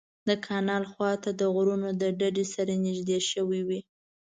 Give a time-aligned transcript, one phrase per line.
[0.27, 1.89] د کانال خوا ته د غرونو
[2.19, 3.79] ډډې سره نږدې شوې وې.